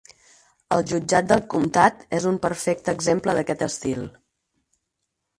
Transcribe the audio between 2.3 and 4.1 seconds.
un perfecte exemple d'aquest estil.